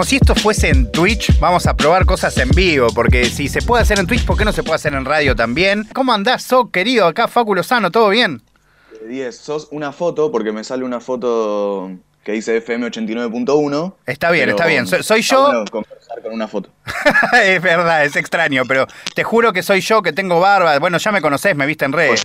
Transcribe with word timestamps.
como 0.00 0.08
si 0.08 0.16
esto 0.16 0.34
fuese 0.34 0.70
en 0.70 0.90
Twitch, 0.90 1.38
vamos 1.40 1.66
a 1.66 1.76
probar 1.76 2.06
cosas 2.06 2.34
en 2.38 2.48
vivo, 2.48 2.86
porque 2.94 3.26
si 3.26 3.50
se 3.50 3.60
puede 3.60 3.82
hacer 3.82 3.98
en 3.98 4.06
Twitch, 4.06 4.24
¿por 4.24 4.34
qué 4.38 4.46
no 4.46 4.52
se 4.52 4.62
puede 4.62 4.76
hacer 4.76 4.94
en 4.94 5.04
radio 5.04 5.36
también? 5.36 5.86
¿Cómo 5.92 6.14
andás, 6.14 6.42
So, 6.42 6.70
querido? 6.70 7.06
Acá 7.06 7.28
Fáculo 7.28 7.62
Sano, 7.62 7.90
¿todo 7.90 8.08
bien? 8.08 8.40
10, 9.06 9.36
sos 9.36 9.68
una 9.72 9.92
foto, 9.92 10.32
porque 10.32 10.52
me 10.52 10.64
sale 10.64 10.84
una 10.84 11.00
foto 11.00 11.90
que 12.24 12.32
dice 12.32 12.56
FM 12.56 12.86
89.1. 12.86 13.94
Está 14.06 14.30
bien, 14.30 14.48
está 14.48 14.64
bien. 14.64 14.86
Soy, 14.86 15.20
yo. 15.20 15.48
Bueno 15.48 15.64
conversar 15.70 16.22
con 16.22 16.32
una 16.32 16.48
foto. 16.48 16.70
es 17.44 17.60
verdad, 17.60 18.02
es 18.06 18.16
extraño, 18.16 18.62
pero 18.66 18.86
te 19.14 19.22
juro 19.22 19.52
que 19.52 19.62
soy 19.62 19.82
yo, 19.82 20.00
que 20.00 20.14
tengo 20.14 20.40
barba. 20.40 20.78
Bueno, 20.78 20.96
ya 20.96 21.12
me 21.12 21.20
conocés, 21.20 21.54
me 21.54 21.66
viste 21.66 21.84
en 21.84 21.92
redes. 21.92 22.24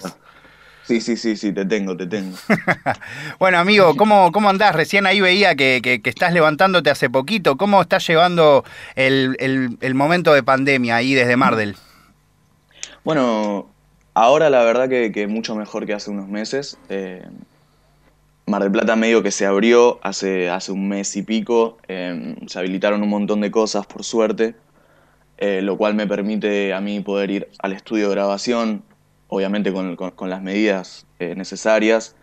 Sí, 0.88 1.02
sí, 1.02 1.18
sí, 1.18 1.36
sí, 1.36 1.52
te 1.52 1.66
tengo, 1.66 1.98
te 1.98 2.06
tengo. 2.06 2.38
bueno, 3.40 3.58
amigo, 3.58 3.96
¿cómo, 3.96 4.32
¿cómo 4.32 4.50
andás? 4.50 4.76
Recién 4.76 5.08
ahí 5.08 5.20
veía 5.20 5.56
que, 5.56 5.82
que, 5.82 6.10
estás 6.10 6.32
levantándote 6.32 6.92
hace 6.92 7.10
poquito. 7.10 7.58
¿Cómo 7.58 7.82
estás 7.82 8.06
llevando 8.06 8.64
el, 8.96 9.36
el, 9.82 9.96
momento 9.96 10.34
de 10.34 10.44
pandemia 10.44 10.98
ahí 10.98 11.16
desde 11.16 11.38
Mardel? 11.38 11.76
Bueno, 13.04 13.68
ahora 14.14 14.52
la 14.52 14.64
verdad 14.64 14.88
que, 14.88 15.12
que 15.12 15.26
mucho 15.26 15.56
mejor 15.56 15.88
que 15.88 15.94
hace 15.94 16.12
unos 16.12 16.28
meses. 16.28 16.78
Eh, 16.90 17.26
Mar 18.46 18.62
del 18.62 18.72
Plata 18.72 18.96
medio 18.96 19.24
que 19.24 19.32
se 19.32 19.48
abrió 19.48 20.00
hace, 20.04 20.52
hace 20.52 20.72
un 20.72 20.88
mes 20.88 21.16
y 21.16 21.24
pico. 21.24 21.80
Eh, 21.88 22.36
se 22.46 22.60
habilitaron 22.60 23.02
un 23.02 23.10
montón 23.10 23.42
de 23.42 23.50
cosas, 23.50 23.88
por 23.88 24.04
suerte. 24.04 24.54
Eh, 25.38 25.62
lo 25.62 25.78
cual 25.78 25.96
me 25.96 26.08
permite 26.08 26.74
a 26.74 26.80
mí 26.80 27.02
poder 27.02 27.32
ir 27.32 27.50
al 27.60 27.74
estudio 27.74 28.08
de 28.08 28.16
grabación, 28.16 28.84
obviamente 29.36 29.74
con, 29.74 30.30
las 30.30 30.42
medidas 30.42 31.06
eh, 31.20 31.36
necesarias. 31.36 32.16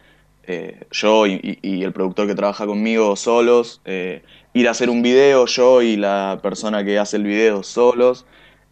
Eh, 0.44 0.86
yo 0.90 1.26
y, 1.26 1.58
el 1.62 1.92
productor 1.92 2.26
que 2.26 2.34
trabaja 2.34 2.66
conmigo 2.66 3.14
solos, 3.16 3.80
eh, 3.84 4.22
ir 4.54 4.66
a 4.66 4.70
hacer 4.72 4.88
un 4.90 5.02
video 5.02 5.46
yo 5.46 5.82
y 5.82 5.96
la 5.96 6.40
persona 6.42 6.84
que 6.84 6.98
hace 6.98 7.18
el 7.18 7.24
video 7.24 7.62
solos. 7.62 8.24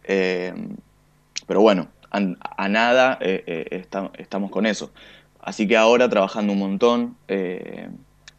pero 0.05 1.61
bueno, 1.61 1.87
a, 2.09 2.67
nada 2.67 3.19
estamos 3.21 4.49
con 4.49 4.65
eso. 4.65 4.91
Así 5.39 5.67
que 5.67 5.77
ahora 5.77 6.09
trabajando 6.09 6.53
un 6.53 6.59
montón 6.59 7.15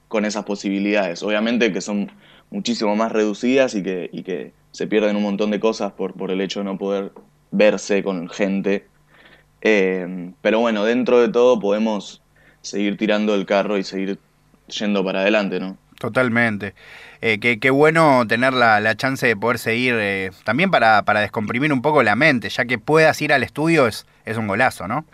con 0.08 0.24
esas 0.24 0.44
posibilidades. 0.44 1.22
Obviamente 1.22 1.72
que 1.72 1.80
son 1.80 2.10
muchísimo 2.50 2.96
más 2.96 3.12
reducidas 3.12 3.74
y 3.76 3.82
que, 3.82 4.10
y 4.12 4.24
que 4.24 4.52
se 4.72 4.86
pierden 4.86 5.16
un 5.16 5.22
montón 5.22 5.50
de 5.52 5.60
cosas 5.60 5.92
por, 5.92 6.14
por 6.14 6.30
el 6.32 6.40
hecho 6.40 6.60
de 6.60 6.64
no 6.64 6.76
poder 6.76 7.12
verse 7.52 8.02
con 8.02 8.28
gente 8.28 8.91
eh, 9.62 10.32
pero 10.40 10.58
bueno, 10.58 10.84
dentro 10.84 11.20
de 11.20 11.28
todo 11.28 11.58
podemos 11.58 12.20
seguir 12.60 12.96
tirando 12.96 13.34
el 13.34 13.46
carro 13.46 13.78
y 13.78 13.84
seguir 13.84 14.18
yendo 14.66 15.04
para 15.04 15.20
adelante, 15.20 15.60
¿no? 15.60 15.76
Totalmente. 15.98 16.74
Eh, 17.20 17.38
qué, 17.38 17.70
bueno 17.70 18.26
tener 18.26 18.52
la, 18.52 18.96
chance 18.96 19.24
de 19.24 19.36
poder 19.36 19.58
seguir, 19.58 19.94
eh, 19.96 20.32
también 20.44 20.72
para, 20.72 21.04
para, 21.04 21.20
descomprimir 21.20 21.72
un 21.72 21.80
poco 21.80 22.02
la 22.02 22.16
mente, 22.16 22.48
ya 22.48 22.64
que 22.64 22.78
puedas 22.78 23.22
ir 23.22 23.32
al 23.32 23.44
estudio 23.44 23.86
es, 23.86 24.04
es 24.24 24.36
un 24.36 24.48
golazo, 24.48 24.88
¿no? 24.88 25.04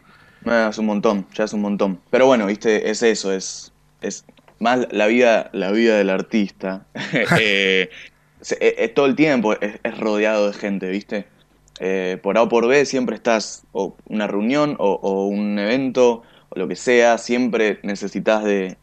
es 0.47 0.79
un 0.79 0.87
montón, 0.87 1.27
ya 1.35 1.45
es 1.45 1.53
un 1.53 1.61
montón. 1.61 2.01
Pero 2.09 2.25
bueno, 2.25 2.47
viste, 2.47 2.89
es 2.91 3.03
eso, 3.03 3.35
es, 3.35 3.71
es 4.01 4.25
más 4.61 4.87
la 4.91 5.07
vida, 5.07 5.51
la 5.53 5.71
vida 5.73 5.99
del 5.99 6.09
artista. 6.09 6.87
es, 7.39 8.95
todo 8.95 9.05
el 9.05 9.15
tiempo 9.15 9.55
es 9.61 9.99
rodeado 9.99 10.51
de 10.51 10.55
gente, 10.55 10.89
viste. 10.89 11.27
Eh, 11.81 12.19
por 12.23 12.39
A 12.39 12.43
o 12.43 12.49
por 12.49 12.67
B 12.67 12.85
siempre 12.85 13.15
estás, 13.17 13.65
o 13.73 13.97
una 14.07 14.27
reunión 14.27 14.77
o, 14.79 15.27
un 15.27 15.59
evento 15.59 16.23
o 16.49 16.59
lo 16.59 16.67
que 16.67 16.77
sea, 16.77 17.19
siempre 17.19 17.79
necesitas 17.83 18.43
de, 18.45 18.77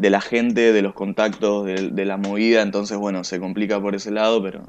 la 0.00 0.20
gente, 0.20 0.72
de 0.72 0.82
los 0.82 0.92
contactos, 0.92 1.64
de, 1.66 2.04
la 2.04 2.16
movida, 2.16 2.62
entonces 2.62 2.98
bueno, 2.98 3.24
se 3.24 3.40
complica 3.40 3.80
por 3.80 3.94
ese 3.94 4.10
lado, 4.10 4.42
pero, 4.42 4.64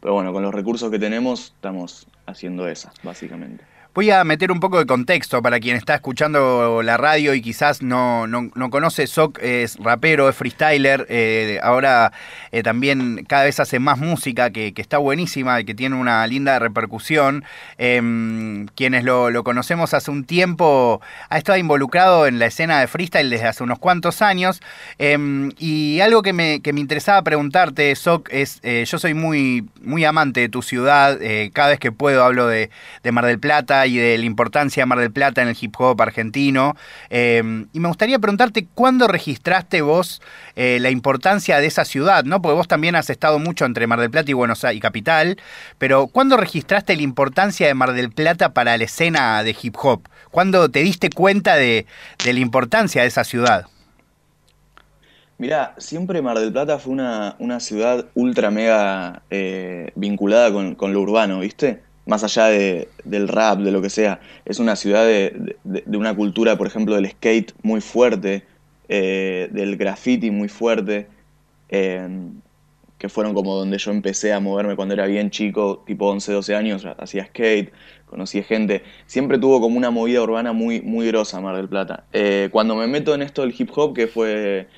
pero 0.00 0.14
bueno, 0.14 0.32
con 0.32 0.42
los 0.42 0.54
recursos 0.54 0.90
que 0.90 0.98
tenemos 0.98 1.54
estamos 1.56 2.06
haciendo 2.26 2.68
esa, 2.68 2.92
básicamente. 3.02 3.73
Voy 3.94 4.10
a 4.10 4.24
meter 4.24 4.50
un 4.50 4.58
poco 4.58 4.80
de 4.80 4.86
contexto 4.86 5.40
para 5.40 5.60
quien 5.60 5.76
está 5.76 5.94
escuchando 5.94 6.82
la 6.82 6.96
radio 6.96 7.32
y 7.32 7.40
quizás 7.40 7.80
no, 7.80 8.26
no, 8.26 8.50
conoce. 8.68 9.06
Soc 9.06 9.38
es 9.40 9.76
rapero, 9.76 10.28
es 10.28 10.34
freestyler. 10.34 11.06
Eh, 11.08 11.60
ahora 11.62 12.10
eh, 12.50 12.64
también 12.64 13.24
cada 13.28 13.44
vez 13.44 13.60
hace 13.60 13.78
más 13.78 13.98
música 13.98 14.50
que, 14.50 14.72
está 14.74 14.98
buenísima 14.98 15.60
y 15.60 15.64
que 15.64 15.76
tiene 15.76 15.94
una 15.94 16.26
linda 16.26 16.58
repercusión. 16.58 17.44
Em, 17.78 18.66
quienes 18.74 19.04
lo, 19.04 19.44
conocemos 19.44 19.94
hace 19.94 20.10
un 20.10 20.24
tiempo, 20.24 21.00
ha 21.28 21.38
estado 21.38 21.56
involucrado 21.56 22.26
en 22.26 22.40
la 22.40 22.46
escena 22.46 22.80
de 22.80 22.88
freestyle 22.88 23.30
desde 23.30 23.46
hace 23.46 23.62
unos 23.62 23.78
cuantos 23.78 24.22
años. 24.22 24.60
Em, 24.98 25.52
y 25.56 26.00
algo 26.00 26.22
que 26.22 26.32
me, 26.32 26.60
que 26.62 26.72
me, 26.72 26.80
interesaba 26.80 27.22
preguntarte, 27.22 27.94
Soc, 27.94 28.28
es: 28.32 28.58
eh, 28.64 28.84
yo 28.88 28.98
soy 28.98 29.14
muy, 29.14 29.68
muy 29.82 30.04
amante 30.04 30.40
de 30.40 30.48
tu 30.48 30.62
ciudad. 30.62 31.16
cada 31.52 31.68
vez 31.68 31.78
que 31.78 31.92
puedo 31.92 32.24
hablo 32.24 32.48
de, 32.48 32.70
de 33.04 33.12
Mar 33.12 33.26
del 33.26 33.38
Plata 33.38 33.83
y 33.86 33.96
de 33.96 34.18
la 34.18 34.24
importancia 34.24 34.82
de 34.82 34.86
Mar 34.86 34.98
del 34.98 35.12
Plata 35.12 35.42
en 35.42 35.48
el 35.48 35.56
hip 35.60 35.74
hop 35.78 36.00
argentino. 36.00 36.76
Em, 37.10 37.68
y 37.72 37.80
me 37.80 37.88
gustaría 37.88 38.18
preguntarte 38.18 38.66
cuándo 38.74 39.08
registraste 39.08 39.82
vos 39.82 40.22
eh, 40.56 40.78
la 40.80 40.90
importancia 40.90 41.58
de 41.58 41.66
esa 41.66 41.84
ciudad, 41.84 42.24
¿no? 42.24 42.40
Porque 42.42 42.56
vos 42.56 42.68
también 42.68 42.96
has 42.96 43.10
estado 43.10 43.38
mucho 43.38 43.64
entre 43.64 43.86
Mar 43.86 44.00
del 44.00 44.10
Plata 44.10 44.30
y 44.30 44.34
Buenos 44.34 44.64
Aires 44.64 44.78
y 44.78 44.80
Capital, 44.80 45.38
pero 45.78 46.06
¿cuándo 46.06 46.36
registraste 46.36 46.96
la 46.96 47.02
importancia 47.02 47.66
de 47.66 47.74
Mar 47.74 47.92
del 47.92 48.10
Plata 48.10 48.52
para 48.52 48.76
la 48.76 48.84
escena 48.84 49.42
de 49.42 49.56
hip 49.60 49.76
hop? 49.82 50.02
¿Cuándo 50.30 50.68
te 50.68 50.80
diste 50.80 51.10
cuenta 51.10 51.56
de, 51.56 51.86
la 52.24 52.40
importancia 52.40 53.02
de 53.02 53.08
esa 53.08 53.24
ciudad? 53.24 53.66
Mirá, 55.38 55.74
siempre 55.78 56.22
Mar 56.22 56.38
del 56.38 56.52
Plata 56.52 56.78
fue 56.78 56.92
una, 56.92 57.60
ciudad 57.60 58.06
ultra 58.14 58.50
mega 58.50 59.22
eh, 59.30 59.90
vinculada 59.94 60.52
con, 60.52 60.74
con, 60.74 60.92
lo 60.92 61.00
urbano, 61.00 61.40
¿viste? 61.40 61.82
Más 62.06 62.22
allá 62.24 62.46
de, 62.46 62.88
del 63.04 63.28
rap, 63.28 63.60
de 63.60 63.70
lo 63.70 63.80
que 63.80 63.90
sea, 63.90 64.20
es 64.44 64.58
una 64.58 64.76
ciudad 64.76 65.06
de, 65.06 65.56
una 65.86 66.14
cultura, 66.14 66.56
por 66.56 66.66
ejemplo, 66.66 66.94
del 66.94 67.10
skate 67.10 67.52
muy 67.62 67.80
fuerte, 67.80 68.44
eh, 68.88 69.48
del 69.52 69.76
graffiti 69.76 70.30
muy 70.30 70.48
fuerte, 70.48 71.08
em, 71.68 72.32
que 72.98 73.08
fueron 73.08 73.34
como 73.34 73.54
donde 73.54 73.78
yo 73.78 73.90
empecé 73.90 74.32
a 74.32 74.40
moverme 74.40 74.76
cuando 74.76 74.94
era 74.94 75.06
bien 75.06 75.30
chico, 75.30 75.82
tipo 75.86 76.06
11, 76.08 76.32
12 76.32 76.54
años, 76.54 76.86
hacía 76.98 77.26
skate, 77.26 77.72
conocí 78.06 78.42
gente, 78.42 78.82
siempre 79.06 79.38
tuvo 79.38 79.60
como 79.60 79.76
una 79.76 79.90
movida 79.90 80.22
urbana 80.22 80.52
muy, 80.52 80.80
muy 80.82 81.06
grosa 81.06 81.40
Mar 81.40 81.56
del 81.56 81.68
Plata. 81.68 82.04
Eh, 82.12 82.48
cuando 82.52 82.76
me 82.76 82.86
meto 82.86 83.14
en 83.14 83.22
esto 83.22 83.42
del 83.42 83.54
hip 83.56 83.70
hop, 83.74 83.94
que 83.94 84.06
fue 84.06 84.68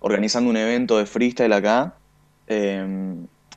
organizando 0.00 0.50
un 0.50 0.56
evento 0.56 0.98
de 0.98 1.06
freestyle 1.06 1.52
acá, 1.52 1.94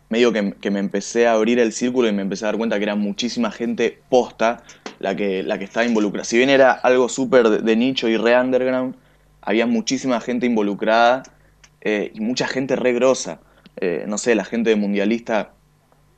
medio 0.10 0.34
que, 0.34 0.54
que, 0.54 0.72
me 0.72 0.80
empecé 0.80 1.28
a 1.28 1.34
abrir 1.34 1.60
el 1.60 1.72
círculo 1.72 2.08
y 2.08 2.12
me 2.12 2.24
empecé 2.24 2.46
a 2.46 2.48
dar 2.48 2.58
cuenta 2.58 2.78
que 2.78 2.84
era 2.84 2.96
muchísima 2.96 3.52
gente 3.52 4.00
posta 4.10 4.64
la 5.00 5.16
que, 5.16 5.44
la 5.44 5.58
que 5.58 5.66
estaba 5.66 5.86
involucrada. 5.86 6.26
Si 6.26 6.38
bien 6.38 6.50
era 6.50 6.72
algo 6.72 7.10
súper 7.10 7.50
de, 7.50 7.76
nicho 7.76 8.08
y 8.08 8.18
re 8.18 8.40
underground, 8.40 8.96
había 9.42 9.66
muchísima 9.66 10.20
gente 10.20 10.46
involucrada 10.46 11.24
eh, 11.82 12.12
y 12.14 12.20
mucha 12.20 12.48
gente 12.48 12.76
re 12.76 12.94
grosa. 12.94 13.40
Eh, 13.78 14.06
no 14.08 14.18
sé, 14.18 14.36
la 14.36 14.44
gente 14.44 14.70
de 14.70 14.76
Mundialista, 14.76 15.54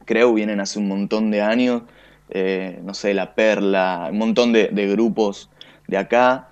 creo, 0.06 0.34
vienen 0.34 0.60
hace 0.60 0.80
un 0.80 0.88
montón 0.88 1.32
de 1.32 1.42
años. 1.42 1.84
Eh, 2.30 2.80
no 2.84 2.94
sé, 2.94 3.14
La 3.14 3.36
Perla, 3.36 4.08
un 4.12 4.18
montón 4.18 4.52
de, 4.52 4.68
grupos 4.92 5.50
de 5.88 5.98
acá. 5.98 6.50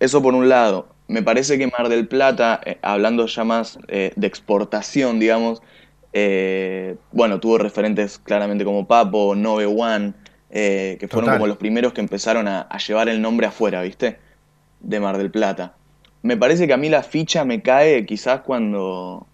eso 0.00 0.22
por 0.22 0.34
un 0.34 0.48
lado. 0.48 0.88
Me 1.06 1.22
parece 1.22 1.58
que 1.58 1.66
Mar 1.66 1.88
del 1.88 2.06
Plata, 2.06 2.60
hablando 2.82 3.26
ya 3.26 3.44
más 3.44 3.78
de 3.88 4.26
exportación, 4.26 5.18
digamos, 5.18 5.62
eh, 6.12 6.96
bueno, 7.12 7.40
tuvo 7.40 7.58
referentes 7.58 8.18
claramente 8.18 8.64
como 8.64 8.86
Papo, 8.86 9.34
Nove 9.34 9.66
One, 9.66 10.14
eh, 10.50 10.96
que 10.98 11.08
fueron 11.08 11.32
como 11.32 11.46
los 11.46 11.58
primeros 11.58 11.92
que 11.92 12.00
empezaron 12.00 12.48
a, 12.48 12.68
llevar 12.78 13.08
el 13.08 13.20
nombre 13.20 13.46
afuera, 13.46 13.82
¿viste? 13.82 14.18
De 14.80 15.00
Mar 15.00 15.18
del 15.18 15.30
Plata. 15.30 15.74
Me 16.22 16.36
parece 16.36 16.66
que 16.66 16.72
a 16.72 16.76
mí 16.76 16.88
la 16.88 17.02
ficha 17.02 17.44
me 17.44 17.62
cae 17.62 18.06
quizás 18.06 18.40
cuando 18.40 19.26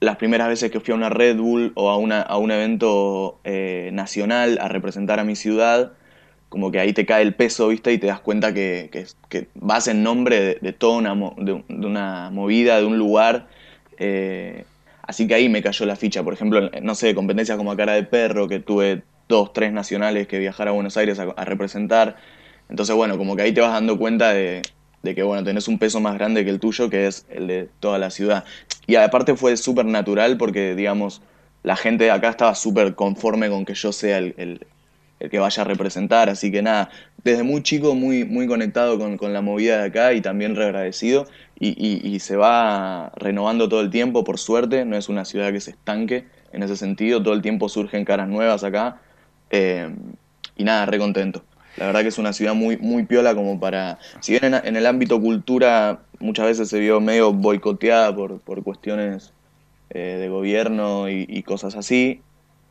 las 0.00 0.16
primeras 0.16 0.48
veces 0.48 0.70
que 0.70 0.80
fui 0.80 0.92
a 0.92 0.96
una 0.96 1.08
Red 1.08 1.36
Bull 1.38 1.72
o 1.74 1.90
a, 1.90 1.96
una, 1.96 2.22
a 2.22 2.36
un 2.36 2.50
evento 2.50 3.40
eh, 3.44 3.90
nacional 3.92 4.58
a 4.60 4.68
representar 4.68 5.18
a 5.18 5.24
mi 5.24 5.36
ciudad, 5.36 5.92
como 6.48 6.70
que 6.70 6.80
ahí 6.80 6.92
te 6.92 7.06
cae 7.06 7.22
el 7.22 7.34
peso, 7.34 7.68
¿viste? 7.68 7.92
Y 7.92 7.98
te 7.98 8.06
das 8.06 8.20
cuenta 8.20 8.54
que, 8.54 8.90
que, 9.28 9.48
vas 9.54 9.86
en 9.88 10.02
nombre 10.02 10.58
de, 10.60 10.72
toda 10.72 10.98
una, 10.98 11.14
de, 11.36 11.64
una 11.68 12.30
movida, 12.30 12.78
de 12.78 12.86
un 12.86 12.98
lugar. 12.98 13.48
Así 15.08 15.26
que 15.26 15.34
ahí 15.34 15.48
me 15.48 15.62
cayó 15.62 15.86
la 15.86 15.96
ficha. 15.96 16.22
Por 16.22 16.34
ejemplo, 16.34 16.70
no 16.82 16.94
sé, 16.94 17.14
competencias 17.14 17.56
como 17.56 17.72
a 17.72 17.76
cara 17.78 17.94
de 17.94 18.02
perro, 18.02 18.46
que 18.46 18.60
tuve 18.60 19.04
dos, 19.26 19.54
tres 19.54 19.72
nacionales 19.72 20.28
que 20.28 20.38
viajar 20.38 20.68
a 20.68 20.72
Buenos 20.72 20.98
Aires 20.98 21.18
a, 21.18 21.44
representar. 21.46 22.16
Entonces, 22.68 22.94
bueno, 22.94 23.16
como 23.16 23.34
que 23.34 23.40
ahí 23.40 23.52
te 23.52 23.62
vas 23.62 23.72
dando 23.72 23.98
cuenta 23.98 24.34
de, 24.34 24.60
que, 25.02 25.22
bueno, 25.22 25.42
tenés 25.44 25.66
un 25.66 25.78
peso 25.78 25.98
más 26.00 26.12
grande 26.12 26.44
que 26.44 26.50
el 26.50 26.60
tuyo, 26.60 26.90
que 26.90 27.06
es 27.06 27.24
el 27.30 27.46
de 27.46 27.70
toda 27.80 27.98
la 27.98 28.10
ciudad. 28.10 28.44
Y 28.86 28.96
aparte 28.96 29.34
fue 29.34 29.56
súper 29.56 29.86
natural 29.86 30.36
porque, 30.36 30.74
digamos, 30.74 31.22
la 31.62 31.76
gente 31.76 32.04
de 32.04 32.10
acá 32.10 32.28
estaba 32.28 32.54
súper 32.54 32.94
conforme 32.94 33.48
con 33.48 33.64
que 33.64 33.72
yo 33.72 33.92
sea 33.92 34.18
el 34.18 34.66
que 35.18 35.38
vaya 35.38 35.62
a 35.62 35.64
representar, 35.64 36.28
así 36.28 36.52
que 36.52 36.62
nada, 36.62 36.90
desde 37.24 37.42
muy 37.42 37.62
chico 37.62 37.94
muy, 37.94 38.24
muy 38.24 38.46
conectado 38.46 38.98
con, 38.98 39.32
la 39.32 39.40
movida 39.42 39.78
de 39.78 39.86
acá 39.86 40.12
y 40.12 40.20
también 40.20 40.54
reagradecido 40.54 41.26
y, 41.58 41.70
y, 42.08 42.20
se 42.20 42.36
va 42.36 43.10
renovando 43.16 43.68
todo 43.68 43.80
el 43.80 43.90
tiempo, 43.90 44.22
por 44.22 44.38
suerte, 44.38 44.84
no 44.84 44.96
es 44.96 45.08
una 45.08 45.24
ciudad 45.24 45.52
que 45.52 45.60
se 45.60 45.72
estanque 45.72 46.26
en 46.52 46.62
ese 46.62 46.76
sentido, 46.76 47.22
todo 47.22 47.34
el 47.34 47.42
tiempo 47.42 47.68
surgen 47.68 48.04
caras 48.04 48.28
nuevas 48.28 48.62
acá 48.62 49.00
eh, 49.50 49.94
y 50.56 50.64
nada, 50.64 50.86
re 50.86 50.98
contento. 50.98 51.42
La 51.76 51.86
verdad 51.86 52.02
que 52.02 52.08
es 52.08 52.18
una 52.18 52.32
ciudad 52.32 52.54
muy, 52.54 52.76
muy 52.76 53.04
piola 53.04 53.34
como 53.34 53.60
para, 53.60 53.98
si 54.20 54.32
bien 54.32 54.52
en, 54.52 54.76
el 54.76 54.86
ámbito 54.86 55.20
cultura 55.20 56.00
muchas 56.18 56.46
veces 56.46 56.68
se 56.68 56.80
vio 56.80 57.00
medio 57.00 57.32
boicoteada 57.32 58.14
por, 58.14 58.40
por 58.40 58.64
cuestiones 58.64 59.32
eh, 59.90 60.16
de 60.20 60.28
gobierno 60.28 61.08
y, 61.08 61.42
cosas 61.44 61.76
así, 61.76 62.20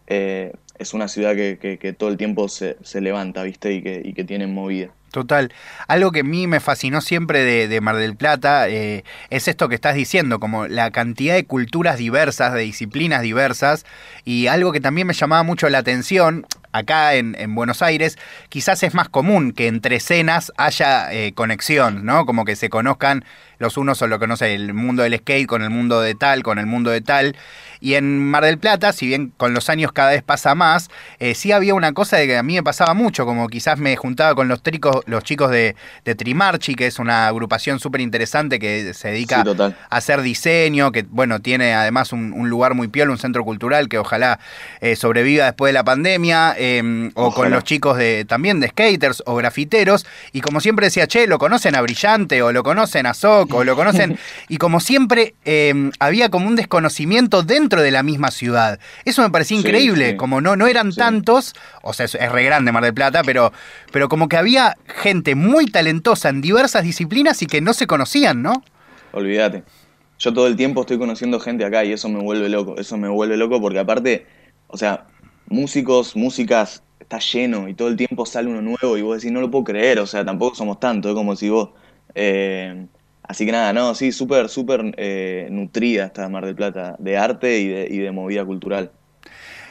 eh, 0.07 0.53
es 0.79 0.93
una 0.93 1.07
ciudad 1.07 1.35
que, 1.35 1.95
todo 1.97 2.09
el 2.09 2.17
tiempo 2.17 2.47
se, 2.49 2.77
levanta, 3.01 3.43
¿viste? 3.43 3.73
Y 3.73 3.81
que, 3.81 4.01
y 4.03 4.13
que 4.13 4.23
tiene 4.23 4.47
movida. 4.47 4.96
Total. 5.11 5.53
Algo 5.87 6.11
que 6.11 6.19
a 6.19 6.23
mí 6.23 6.47
me 6.47 6.59
fascinó 6.59 6.99
siempre 7.01 7.67
de, 7.67 7.81
Mar 7.81 7.95
del 7.95 8.15
Plata 8.15 8.67
eh, 8.67 9.03
es 9.29 9.47
esto 9.47 9.69
que 9.69 9.75
estás 9.75 9.95
diciendo, 9.95 10.39
como 10.39 10.67
la 10.67 10.91
cantidad 10.91 11.35
de 11.35 11.45
culturas 11.45 11.97
diversas, 11.97 12.53
de 12.53 12.61
disciplinas 12.61 13.21
diversas, 13.21 13.85
y 14.25 14.47
algo 14.47 14.71
que 14.73 14.81
también 14.81 15.07
me 15.07 15.13
llamaba 15.13 15.43
mucho 15.43 15.69
la 15.69 15.77
atención, 15.77 16.45
acá 16.71 17.15
en, 17.15 17.35
Buenos 17.55 17.81
Aires, 17.81 18.17
quizás 18.49 18.83
es 18.83 18.93
más 18.93 19.09
común 19.09 19.51
que 19.51 19.67
entre 19.67 19.95
escenas 19.95 20.51
haya 20.57 21.11
eh, 21.11 21.33
conexión, 21.33 22.05
¿no? 22.05 22.25
Como 22.25 22.45
que 22.45 22.55
se 22.55 22.69
conozcan 22.69 23.23
los 23.59 23.77
unos 23.77 24.01
o 24.01 24.07
lo 24.07 24.19
que 24.19 24.27
no 24.27 24.37
sé, 24.37 24.53
el 24.53 24.73
mundo 24.73 25.03
del 25.03 25.17
skate 25.17 25.47
con 25.47 25.63
el 25.63 25.69
mundo 25.69 26.01
de 26.01 26.15
tal, 26.15 26.43
con 26.43 26.59
el 26.59 26.65
mundo 26.65 26.91
de 26.91 27.01
tal. 27.01 27.35
Y 27.79 27.95
en 27.95 28.19
Mar 28.19 28.43
del 28.43 28.57
Plata, 28.57 28.91
si 28.91 29.07
bien 29.07 29.33
con 29.37 29.53
los 29.53 29.69
años 29.69 29.91
cada 29.91 30.11
vez 30.11 30.23
pasa 30.23 30.55
más, 30.55 30.89
eh, 31.19 31.35
sí 31.35 31.51
había 31.51 31.73
una 31.73 31.93
cosa 31.93 32.17
de 32.17 32.27
que 32.27 32.37
a 32.37 32.43
mí 32.43 32.55
me 32.55 32.63
pasaba 32.63 32.93
mucho, 32.93 33.25
como 33.25 33.47
quizás 33.47 33.79
me 33.79 33.95
juntaba 33.95 34.35
con 34.35 34.47
los, 34.47 34.61
tricos, 34.61 34.96
los 35.05 35.23
chicos 35.23 35.51
de, 35.51 35.75
Trimarchi, 36.03 36.75
que 36.75 36.87
es 36.87 36.99
una 36.99 37.27
agrupación 37.27 37.79
súper 37.79 38.01
interesante 38.01 38.59
que 38.59 38.93
se 38.93 39.09
dedica 39.09 39.43
a 39.89 39.95
hacer 39.95 40.21
diseño, 40.21 40.91
que 40.91 41.05
bueno, 41.09 41.39
tiene 41.39 41.73
además 41.73 42.13
un, 42.13 42.49
lugar 42.49 42.73
muy 42.73 42.87
piolo, 42.87 43.11
un 43.11 43.17
centro 43.17 43.43
cultural 43.43 43.89
que 43.89 43.97
ojalá 43.97 44.39
eh, 44.81 44.95
sobreviva 44.95 45.45
después 45.45 45.69
de 45.69 45.73
la 45.73 45.83
pandemia, 45.83 46.55
em, 46.57 47.11
o 47.15 47.33
con 47.33 47.49
los 47.51 47.63
chicos 47.63 47.97
de 47.97 48.25
también 48.25 48.59
de 48.59 48.69
skaters 48.69 49.23
o 49.25 49.35
grafiteros, 49.35 50.05
y 50.31 50.41
como 50.41 50.61
siempre 50.61 50.87
decía, 50.87 51.07
che, 51.07 51.27
lo 51.27 51.37
conocen 51.37 51.75
a 51.75 51.81
Brillante 51.81 52.41
o 52.41 52.51
lo 52.51 52.63
conocen 52.63 53.05
a 53.05 53.13
Soc 53.13 53.53
o 53.53 53.63
lo 53.63 53.75
conocen, 53.75 54.17
y 54.47 54.57
como 54.57 54.79
siempre 54.79 55.35
em, 55.45 55.91
había 55.99 56.29
como 56.29 56.47
un 56.47 56.55
desconocimiento 56.55 57.43
dentro 57.43 57.81
de 57.81 57.91
la 57.91 58.03
misma 58.03 58.31
ciudad. 58.31 58.79
Eso 59.05 59.21
me 59.21 59.29
parecía 59.29 59.57
increíble, 59.57 60.17
como 60.17 60.41
no, 60.41 60.55
no 60.55 60.67
eran 60.67 60.93
tantos, 60.93 61.53
o 61.81 61.93
sea, 61.93 62.05
es, 62.05 62.13
re 62.13 62.43
grande 62.43 62.71
Mar 62.71 62.83
del 62.83 62.93
Plata, 62.93 63.21
pero, 63.23 63.51
pero 63.91 64.09
como 64.09 64.27
que 64.27 64.37
había 64.37 64.77
gente 64.87 65.35
muy 65.35 65.65
talentosa 65.67 66.29
en 66.29 66.41
diversas 66.41 66.83
disciplinas 66.83 67.41
y 67.41 67.45
que 67.45 67.61
no 67.61 67.73
se 67.73 67.87
conocían, 67.87 68.41
¿no? 68.41 68.63
Olvídate. 69.11 69.63
Yo 70.19 70.33
todo 70.33 70.47
el 70.47 70.55
tiempo 70.55 70.81
estoy 70.81 70.97
conociendo 70.97 71.39
gente 71.39 71.63
acá 71.63 71.85
y 71.85 71.91
eso 71.91 72.09
me 72.09 72.19
vuelve 72.19 72.49
loco, 72.49 72.77
eso 72.77 72.97
me 72.97 73.07
vuelve 73.07 73.37
loco 73.37 73.61
porque 73.61 73.79
aparte, 73.79 74.25
o 74.67 74.77
sea, 74.77 75.05
músicos, 75.47 76.15
músicas, 76.15 76.83
está 76.99 77.19
lleno 77.19 77.69
y 77.69 77.73
todo 77.73 77.87
el 77.87 77.95
tiempo 77.95 78.25
sale 78.25 78.49
uno 78.49 78.61
nuevo 78.61 78.97
y 78.97 79.01
vos 79.01 79.17
decís, 79.17 79.31
no 79.31 79.41
lo 79.41 79.51
puedo 79.51 79.63
creer, 79.65 79.99
o 79.99 80.07
sea, 80.07 80.25
tampoco 80.25 80.55
somos 80.55 80.79
tantos, 80.79 81.11
es 81.11 81.15
como 81.15 81.35
si 81.35 81.49
vos... 81.49 81.69
Eh, 82.15 82.87
Así 83.27 83.45
que 83.45 83.51
nada, 83.51 83.73
no, 83.73 83.93
sí, 83.93 84.11
súper, 84.13 84.47
súper 84.47 84.93
eh, 84.97 85.49
nutrida 85.51 86.05
esta 86.05 86.29
Mar 86.29 86.45
del 86.45 86.55
Plata 86.55 86.95
de 86.97 87.17
arte 87.17 87.59
y 87.59 87.67
de, 87.67 87.87
y 87.91 87.97
de 87.97 88.11
movida 88.11 88.45
cultural. 88.45 88.91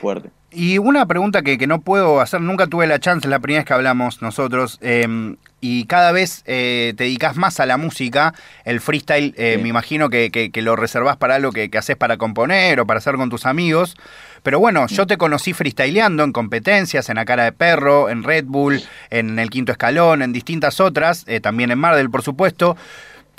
Fuerte. 0.00 0.30
Y 0.50 0.78
una 0.78 1.04
pregunta 1.06 1.42
que, 1.42 1.58
que, 1.58 1.66
no 1.66 1.80
puedo 1.80 2.20
hacer, 2.20 2.40
nunca 2.40 2.66
tuve 2.66 2.86
la 2.86 2.98
chance, 2.98 3.28
la 3.28 3.40
primera 3.40 3.60
vez 3.60 3.66
que 3.66 3.74
hablamos 3.74 4.22
nosotros, 4.22 4.78
em, 4.80 5.36
y 5.60 5.84
cada 5.84 6.12
vez 6.12 6.44
eh, 6.46 6.94
te 6.96 7.04
dedicas 7.04 7.36
más 7.36 7.60
a 7.60 7.66
la 7.66 7.76
música, 7.76 8.32
el 8.64 8.80
freestyle, 8.80 9.34
eh, 9.36 9.58
me 9.60 9.68
imagino 9.68 10.08
que, 10.08 10.30
que, 10.30 10.62
lo 10.62 10.76
reservás 10.76 11.16
para 11.16 11.34
algo 11.34 11.52
que, 11.52 11.68
haces 11.76 11.96
para 11.96 12.16
componer 12.16 12.80
o 12.80 12.86
para 12.86 12.98
hacer 12.98 13.16
con 13.16 13.28
tus 13.28 13.44
amigos, 13.44 13.96
pero 14.42 14.58
bueno, 14.58 14.86
yo 14.86 15.06
te 15.06 15.18
conocí 15.18 15.52
freestyleando 15.52 16.24
en 16.24 16.32
competencias, 16.32 17.10
en 17.10 17.16
la 17.16 17.24
cara 17.24 17.44
de 17.44 17.52
perro, 17.52 18.08
en 18.08 18.22
Red 18.22 18.44
Bull, 18.46 18.82
en 19.10 19.38
el 19.38 19.50
quinto 19.50 19.72
escalón, 19.72 20.22
en 20.22 20.32
distintas 20.32 20.80
otras, 20.80 21.26
también 21.42 21.70
en 21.70 21.78
Mardel, 21.78 22.08
por 22.08 22.22
supuesto. 22.22 22.76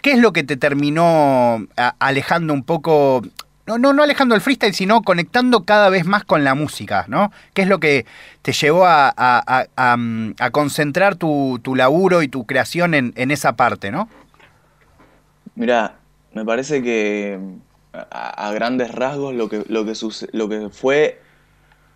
¿Qué 0.03 0.11
es 0.11 0.19
lo 0.19 0.33
que 0.33 0.43
te 0.43 0.57
terminó 0.57 1.65
alejando 1.99 2.53
un 2.53 2.63
poco 2.63 3.23
no, 3.67 3.77
no, 3.77 3.91
no 3.91 4.03
alejando 4.03 4.33
el 4.33 4.41
freestyle, 4.41 4.73
sino 4.73 5.01
conectando 5.01 5.65
cada 5.65 5.89
vez 5.89 6.05
más 6.05 6.23
con 6.23 6.45
la 6.45 6.55
música, 6.55 7.05
¿no? 7.09 7.33
¿Qué 7.53 7.63
es 7.63 7.67
lo 7.67 7.79
que 7.79 8.05
te 8.41 8.53
llevó 8.53 8.85
a, 8.85 9.67
mm, 9.97 10.31
concentrar 10.53 11.15
tu, 11.17 11.59
laburo 11.75 12.23
y 12.23 12.29
tu 12.29 12.45
creación 12.45 12.93
en, 12.93 13.31
esa 13.31 13.57
parte, 13.57 13.91
¿no? 13.91 14.07
Mira, 15.55 15.97
me 16.33 16.45
parece 16.45 16.81
que 16.81 17.39
a, 17.91 18.51
grandes 18.53 18.91
rasgos 18.91 19.35
lo 19.35 19.49
que, 19.49 19.65
lo, 19.67 19.85
que 19.85 19.93
lo 20.31 20.47
que 20.47 20.69
fue 20.69 21.19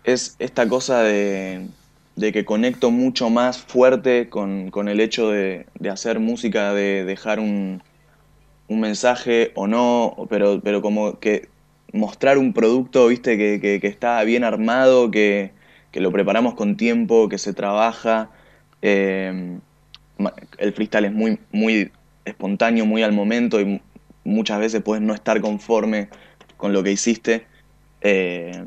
es 0.04 0.36
esta 0.40 0.68
cosa 0.68 1.00
de, 1.02 1.68
de 2.16 2.32
que 2.32 2.44
conecto 2.44 2.90
mucho 2.90 3.30
más 3.30 3.56
fuerte 3.56 4.28
con, 4.28 4.70
con 4.70 4.88
el 4.88 5.00
hecho 5.00 5.30
de, 5.30 5.66
de 5.78 5.88
hacer 5.88 6.20
música, 6.20 6.74
de 6.74 7.04
dejar 7.04 7.40
un, 7.40 7.82
un 8.68 8.80
mensaje 8.80 9.52
o 9.54 9.66
no, 9.66 10.26
pero, 10.28 10.60
pero 10.62 10.82
como 10.82 11.18
que 11.18 11.51
mostrar 11.92 12.38
un 12.38 12.52
producto, 12.52 13.06
viste, 13.08 13.36
que, 13.36 13.80
está 13.82 14.22
bien 14.24 14.44
armado, 14.44 15.10
que, 15.10 15.52
lo 15.94 16.10
preparamos 16.10 16.54
con 16.54 16.76
tiempo, 16.76 17.28
que 17.28 17.38
se 17.38 17.52
trabaja. 17.52 18.30
Eh, 18.80 19.58
el 20.58 20.72
freestyle 20.72 21.06
es 21.06 21.12
muy, 21.12 21.38
muy 21.52 21.92
espontáneo, 22.24 22.86
muy 22.86 23.02
al 23.02 23.12
momento 23.12 23.60
y 23.60 23.80
muchas 24.24 24.58
veces 24.60 24.82
puedes 24.82 25.02
no 25.02 25.14
estar 25.14 25.40
conforme 25.40 26.08
con 26.56 26.72
lo 26.72 26.82
que 26.82 26.92
hiciste. 26.92 27.46
Eh, 28.00 28.64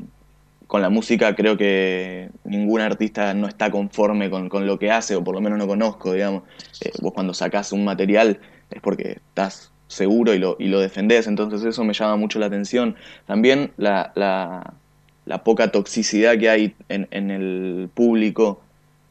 con 0.66 0.82
la 0.82 0.90
música 0.90 1.34
creo 1.36 1.56
que 1.56 2.30
ningún 2.44 2.80
artista 2.80 3.32
no 3.34 3.46
está 3.46 3.70
conforme 3.70 4.30
con, 4.30 4.66
lo 4.66 4.78
que 4.78 4.90
hace, 4.90 5.14
o 5.14 5.22
por 5.22 5.34
lo 5.34 5.40
menos 5.40 5.58
no 5.58 5.66
conozco, 5.66 6.12
digamos. 6.12 6.42
Eh, 6.80 6.90
vos 7.00 7.12
cuando 7.12 7.34
sacás 7.34 7.72
un 7.72 7.84
material 7.84 8.40
es 8.70 8.80
porque 8.80 9.20
estás 9.28 9.72
seguro 9.88 10.34
y 10.34 10.38
lo, 10.38 10.56
y 10.58 10.68
lo 10.68 10.80
defendés, 10.80 11.26
entonces 11.26 11.64
eso 11.64 11.84
me 11.84 11.92
llama 11.92 12.16
mucho 12.16 12.38
la 12.38 12.46
atención. 12.46 12.96
También 13.26 13.72
la, 13.76 14.12
la, 14.14 15.42
poca 15.44 15.70
toxicidad 15.70 16.38
que 16.38 16.48
hay 16.48 16.74
en, 16.88 17.08
en 17.10 17.30
el 17.30 17.88
público, 17.92 18.60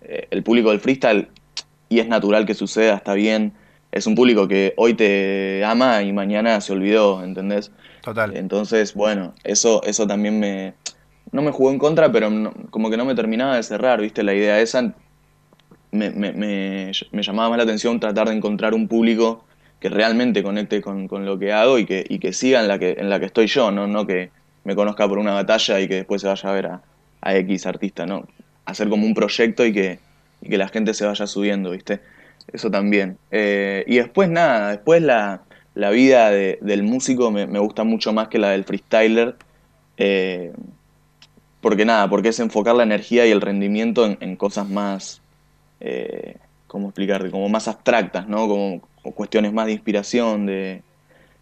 eh, 0.01 0.27
el 0.32 0.44
público 0.44 0.72
del 0.72 0.79
freestyle, 0.79 1.29
y 1.89 2.00
es 2.00 2.08
natural 2.08 2.46
que 2.46 2.53
suceda, 2.53 2.96
está 2.96 3.13
bien, 3.13 3.53
es 3.91 4.08
un 4.08 4.15
público 4.15 4.48
que 4.48 4.74
hoy 4.75 4.94
te 4.94 5.63
ama 5.63 6.03
y 6.03 6.12
mañana 6.12 6.60
se 6.60 6.74
olvidó, 6.74 7.24
¿entendés? 7.24 7.72
Total. 8.03 8.36
Entonces, 8.36 8.94
bueno, 8.94 9.34
eso, 9.44 9.82
eso 9.84 10.05
también 10.05 10.39
me... 10.39 10.74
No 11.32 11.41
me 11.41 11.51
jugó 11.51 11.72
en 11.72 11.79
contra, 11.79 12.12
pero 12.12 12.29
como 12.70 12.89
que 12.89 12.98
no 12.98 13.05
me 13.05 13.15
terminaba 13.15 13.55
de 13.55 13.63
cerrar, 13.63 14.00
¿viste? 14.00 14.22
La 14.24 14.34
idea 14.34 14.60
esa 14.62 14.94
me, 15.91 16.12
me, 16.12 16.34
me, 16.34 16.91
me 17.12 17.24
llamaba 17.24 17.50
más 17.50 17.58
la 17.58 17.63
atención 17.63 18.00
tratar 18.00 18.27
de 18.27 18.36
encontrar 18.36 18.74
un 18.74 18.88
público 18.88 19.44
que 19.86 19.89
realmente 19.89 20.42
conecte 20.42 20.82
con, 20.82 21.08
lo 21.27 21.38
que 21.38 21.54
hago 21.54 21.77
y 21.77 21.86
que, 21.86 22.04
y 22.10 22.18
que 22.18 22.34
siga 22.34 22.60
en 22.60 22.68
la 22.68 22.80
que, 22.80 22.96
en 22.98 23.08
la 23.08 23.20
que 23.20 23.27
estoy 23.27 23.46
yo, 23.46 23.70
¿no? 23.70 23.86
no 23.86 24.08
que 24.08 24.32
me 24.63 24.74
conozca 24.74 25.08
por 25.08 25.20
una 25.20 25.36
batalla 25.36 25.80
y 25.80 25.88
que 25.88 25.98
después 25.98 26.24
se 26.24 26.27
vaya 26.27 26.50
a 26.50 26.54
ver 26.54 26.65
a, 27.22 27.36
X 27.38 27.68
artista, 27.68 28.08
¿no? 28.08 28.27
Hacer 28.65 28.89
como 28.89 29.06
un 29.06 29.13
proyecto 29.13 29.63
y 29.63 29.72
que, 29.72 30.00
que 30.42 30.58
la 30.58 30.70
gente 30.70 30.96
se 30.96 31.06
vaya 31.06 31.27
subiendo, 31.27 31.70
¿viste? 31.70 32.00
Eso 32.51 32.72
también. 32.72 33.20
Eh, 33.30 33.84
y 33.86 33.98
después 33.98 34.27
nada, 34.27 34.72
después 34.72 35.04
la, 35.04 35.44
vida 35.75 36.32
del 36.32 36.82
músico 36.82 37.30
me, 37.30 37.46
gusta 37.46 37.84
mucho 37.84 38.12
más 38.12 38.27
que 38.30 38.39
la 38.39 38.50
del 38.50 38.63
freestyler. 38.63 39.36
Eh, 39.98 40.51
porque 41.62 41.86
nada, 41.86 42.10
porque 42.10 42.30
es 42.30 42.39
enfocar 42.39 42.74
la 42.74 42.84
energía 42.84 43.27
y 43.27 43.32
el 43.32 43.42
rendimiento 43.42 44.18
en, 44.20 44.36
cosas 44.36 44.68
más, 44.68 45.22
eh, 45.80 46.38
¿cómo 46.75 46.89
explicarte? 46.89 47.32
Como 47.32 47.48
más 47.48 47.70
abstractas, 47.70 48.27
¿no? 48.27 48.50
Como, 48.50 48.82
o 49.01 49.12
cuestiones 49.12 49.53
más 49.53 49.65
de 49.67 49.72
inspiración, 49.72 50.46
de, 50.46 50.84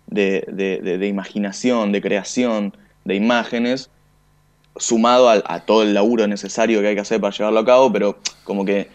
de, 0.05 1.07
imaginación, 1.07 1.91
de 1.91 2.01
creación 2.03 2.77
de 3.03 3.15
imágenes, 3.15 3.89
sumado 4.75 5.31
a, 5.31 5.59
todo 5.61 5.81
el 5.81 5.95
laburo 5.95 6.27
necesario 6.27 6.81
que 6.81 6.89
hay 6.89 6.93
que 6.93 7.01
hacer 7.01 7.19
para 7.19 7.35
llevarlo 7.35 7.61
a 7.61 7.65
cabo, 7.65 7.91
pero 7.91 8.19
como 8.43 8.63
que 8.63 8.89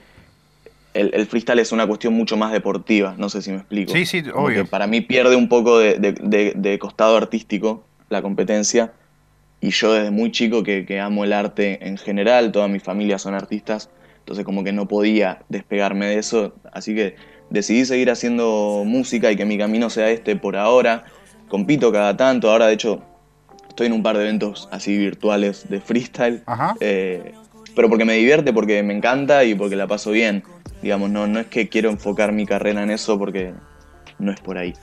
el, 0.94 1.26
freestyle 1.26 1.58
es 1.58 1.72
una 1.72 1.88
cuestión 1.88 2.14
mucho 2.14 2.36
más 2.36 2.52
deportiva, 2.52 3.16
no 3.18 3.28
sé 3.28 3.42
si 3.42 3.50
me 3.50 3.56
explico. 3.56 3.92
Sí, 3.92 4.06
sí, 4.06 4.22
obvio. 4.32 4.64
para 4.64 4.86
mí 4.86 5.00
pierde 5.00 5.34
un 5.34 5.48
poco 5.48 5.80
de, 5.80 6.78
costado 6.80 7.16
artístico 7.16 7.82
la 8.10 8.22
competencia, 8.22 8.92
y 9.60 9.70
yo 9.70 9.92
desde 9.92 10.12
muy 10.12 10.30
chico 10.30 10.62
que, 10.62 10.86
que 10.86 11.00
amo 11.00 11.24
el 11.24 11.32
arte 11.32 11.84
en 11.84 11.96
general, 11.96 12.52
toda 12.52 12.68
mi 12.68 12.78
familia 12.78 13.18
son 13.18 13.34
artistas, 13.34 13.90
entonces 14.28 14.44
como 14.44 14.62
que 14.62 14.74
no 14.74 14.86
podía 14.86 15.38
despegarme 15.48 16.04
de 16.04 16.18
eso, 16.18 16.52
así 16.70 16.94
que 16.94 17.16
decidí 17.48 17.86
seguir 17.86 18.10
haciendo 18.10 18.82
música 18.84 19.32
y 19.32 19.36
que 19.36 19.46
mi 19.46 19.56
camino 19.56 19.88
sea 19.88 20.10
este 20.10 20.36
por 20.36 20.54
ahora. 20.54 21.06
Compito 21.48 21.90
cada 21.90 22.14
tanto, 22.14 22.50
ahora 22.50 22.66
de 22.66 22.74
hecho 22.74 23.02
estoy 23.70 23.86
en 23.86 23.94
un 23.94 24.02
par 24.02 24.18
de 24.18 24.24
eventos 24.24 24.68
así 24.70 24.98
virtuales 24.98 25.66
de 25.70 25.80
freestyle. 25.80 26.42
Eh, 26.78 27.32
pero 27.74 27.88
porque 27.88 28.04
me 28.04 28.16
divierte, 28.16 28.52
porque 28.52 28.82
me 28.82 28.92
encanta 28.92 29.44
y 29.44 29.54
porque 29.54 29.76
la 29.76 29.86
paso 29.86 30.10
bien. 30.10 30.44
Digamos, 30.82 31.08
no, 31.08 31.26
no 31.26 31.40
es 31.40 31.46
que 31.46 31.70
quiero 31.70 31.88
enfocar 31.88 32.32
mi 32.32 32.44
carrera 32.44 32.82
en 32.82 32.90
eso 32.90 33.18
porque 33.18 33.54
no 34.18 34.30
es 34.30 34.40
por 34.40 34.58
ahí. 34.58 34.74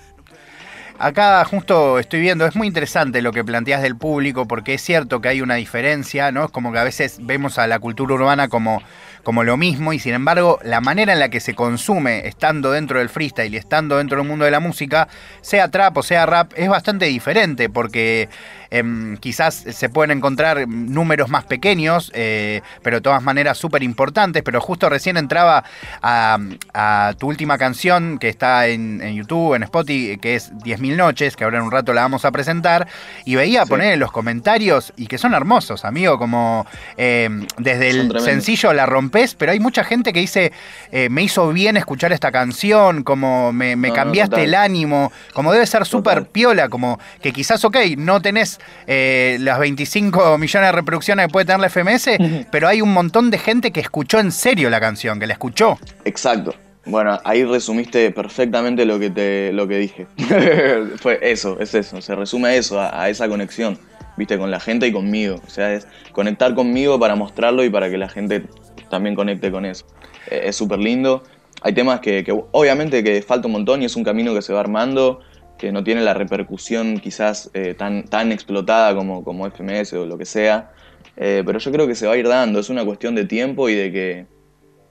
Acá 0.97 1.43
justo 1.43 1.99
estoy 1.99 2.21
viendo, 2.21 2.45
es 2.45 2.55
muy 2.55 2.67
interesante 2.67 3.21
lo 3.21 3.33
que 3.33 3.43
planteas 3.43 3.81
del 3.81 3.97
público, 3.97 4.47
porque 4.47 4.75
es 4.75 4.81
cierto 4.81 5.19
que 5.19 5.27
hay 5.27 5.41
una 5.41 5.55
diferencia, 5.55 6.31
¿no? 6.31 6.45
Es 6.45 6.51
como 6.51 6.71
que 6.71 6.79
a 6.79 6.85
veces 6.85 7.17
vemos 7.21 7.59
a 7.59 7.67
la 7.67 7.79
cultura 7.79 8.15
urbana 8.15 8.47
como, 8.47 8.81
como 9.25 9.43
lo 9.43 9.57
mismo, 9.57 9.91
y 9.91 9.97
sin 9.97 10.13
embargo, 10.13 10.59
la 10.63 10.81
manera 10.81 11.11
en 11.11 11.19
la 11.19 11.29
que 11.29 11.39
se 11.39 11.55
consume 11.55 12.27
estando 12.27 12.71
dentro 12.71 12.99
del 12.99 13.09
freestyle 13.09 13.51
y 13.51 13.57
estando 13.57 13.97
dentro 13.97 14.19
del 14.19 14.27
mundo 14.27 14.45
de 14.45 14.51
la 14.51 14.59
música, 14.59 15.07
sea 15.41 15.71
trap 15.71 15.97
o 15.97 16.03
sea 16.03 16.27
rap, 16.27 16.53
es 16.55 16.69
bastante 16.69 17.05
diferente, 17.05 17.67
porque 17.67 18.29
Em, 18.75 19.15
quizás 19.17 19.53
se 19.55 19.87
pueden 19.87 20.17
encontrar 20.17 20.67
números 20.67 21.29
más 21.29 21.45
pequeños, 21.45 22.11
eh, 22.13 22.61
pero 22.83 22.97
de 22.97 23.01
todas 23.01 23.23
maneras 23.23 23.57
súper 23.57 23.83
importantes. 23.83 24.43
Pero 24.43 24.59
justo 24.59 24.89
recién 24.89 25.15
entraba 25.15 25.63
a, 26.01 27.13
tu 27.17 27.27
última 27.27 27.57
canción 27.57 28.17
que 28.19 28.27
está 28.27 28.67
en, 28.67 28.99
YouTube, 29.15 29.55
en 29.55 29.63
Spotify, 29.63 30.17
que 30.17 30.35
es 30.35 30.51
10.000 30.51 30.97
noches, 30.97 31.37
que 31.37 31.45
ahora 31.45 31.59
en 31.59 31.63
un 31.63 31.71
rato 31.71 31.93
la 31.93 32.01
vamos 32.01 32.25
a 32.25 32.31
presentar, 32.31 32.87
y 33.23 33.35
veía 33.35 33.65
poner 33.65 33.93
en 33.93 33.99
los 33.99 34.11
comentarios, 34.11 34.91
y 34.97 35.07
que 35.07 35.17
son 35.17 35.33
hermosos, 35.33 35.85
amigo, 35.85 36.17
como 36.17 36.65
em, 36.97 37.47
desde 37.57 37.91
el 37.91 38.19
sencillo 38.19 38.73
la 38.73 38.85
rompes, 38.85 39.35
pero 39.35 39.53
hay 39.53 39.59
mucha 39.59 39.85
gente 39.85 40.11
que 40.11 40.19
dice, 40.19 40.51
eh, 40.91 41.07
me 41.09 41.23
hizo 41.23 41.47
bien 41.53 41.77
escuchar 41.77 42.11
esta 42.11 42.31
canción, 42.31 43.03
como 43.03 43.53
me, 43.53 43.77
cambiaste 43.93 44.43
el 44.43 44.55
ánimo, 44.55 45.13
como 45.33 45.53
debe 45.53 45.65
ser 45.65 45.85
súper 45.85 46.25
piola, 46.25 46.67
como 46.67 46.99
que 47.21 47.31
quizás, 47.31 47.63
ok, 47.63 47.77
no 47.97 48.21
tenés 48.21 48.59
eh, 48.87 49.37
las 49.39 49.59
25 49.59 50.37
millones 50.37 50.67
de 50.67 50.71
reproducciones 50.71 51.25
que 51.27 51.31
puede 51.31 51.45
tener 51.45 51.59
la 51.59 51.69
FMS, 51.69 52.09
pero 52.51 52.67
hay 52.67 52.81
un 52.81 52.93
montón 52.93 53.31
de 53.31 53.37
gente 53.37 53.71
que 53.71 53.79
escuchó 53.79 54.19
en 54.19 54.31
serio 54.31 54.69
la 54.69 54.79
canción, 54.79 55.19
que 55.19 55.27
la 55.27 55.33
escuchó. 55.33 55.79
Exacto. 56.03 56.53
Bueno, 56.85 57.19
ahí 57.23 57.43
resumiste 57.43 58.11
perfectamente 58.11 58.85
lo 58.85 58.99
que 58.99 59.09
te 59.09 59.51
lo 59.53 59.67
que 59.67 59.79
dije. 59.79 60.07
Fue 60.97 61.19
eso, 61.21 61.59
es 61.59 61.73
eso. 61.73 61.99
Se 61.99 62.13
resume 62.13 62.57
eso, 62.57 62.79
a, 62.79 63.09
esa 63.09 63.27
conexión, 63.27 63.79
viste, 64.17 64.37
con 64.37 64.51
la 64.51 64.59
gente 64.59 64.85
y 64.85 64.91
conmigo. 64.91 65.41
O 65.45 65.49
sea, 65.49 65.73
es 65.73 65.87
conectar 66.11 66.53
conmigo 66.53 66.99
para 66.99 67.15
mostrarlo 67.15 67.63
y 67.63 67.69
para 67.71 67.89
que 67.89 67.97
la 67.97 68.07
gente 68.07 68.43
también 68.91 69.15
conecte 69.15 69.51
con 69.51 69.65
eso. 69.65 69.85
Eh, 70.29 70.43
es 70.45 70.55
súper 70.55 70.77
lindo. 70.77 71.23
Hay 71.61 71.73
temas 71.73 72.01
que, 72.01 72.23
que, 72.23 72.39
obviamente 72.51 73.03
que 73.03 73.23
falta 73.23 73.47
un 73.47 73.53
montón 73.53 73.81
y 73.81 73.85
es 73.85 73.95
un 73.95 74.03
camino 74.03 74.35
que 74.35 74.43
se 74.43 74.53
va 74.53 74.59
armando 74.59 75.21
que 75.65 75.71
no 75.71 75.83
tiene 75.83 76.01
la 76.01 76.13
repercusión 76.13 76.99
quizás 76.99 77.49
eh, 77.55 77.73
tan, 77.73 78.03
tan 78.03 78.31
explotada 78.31 78.93
como, 78.93 79.23
como 79.23 79.49
FMS 79.49 79.93
o 79.93 80.05
lo 80.05 80.15
que 80.15 80.25
sea, 80.25 80.69
eh, 81.17 81.41
pero 81.43 81.57
yo 81.57 81.71
creo 81.71 81.87
que 81.87 81.95
se 81.95 82.05
va 82.05 82.13
a 82.13 82.17
ir 82.17 82.27
dando, 82.27 82.59
es 82.59 82.69
una 82.69 82.85
cuestión 82.85 83.15
de 83.15 83.25
tiempo 83.25 83.67
y 83.67 83.73
de 83.73 83.91
que 83.91 84.25